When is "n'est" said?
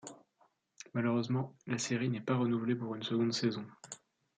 2.09-2.21